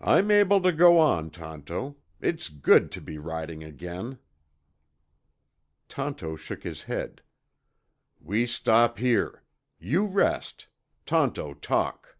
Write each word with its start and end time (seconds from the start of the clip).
"I'm 0.00 0.30
able 0.30 0.60
to 0.62 0.70
go 0.70 1.00
on, 1.00 1.30
Tonto. 1.30 1.96
It's 2.20 2.48
good 2.48 2.92
to 2.92 3.00
be 3.00 3.18
riding 3.18 3.64
again." 3.64 4.20
Tonto 5.88 6.36
shook 6.36 6.62
his 6.62 6.84
head. 6.84 7.22
"We 8.20 8.46
stop 8.46 8.98
here. 8.98 9.42
You 9.80 10.04
rest. 10.06 10.68
Tonto 11.04 11.54
talk." 11.56 12.16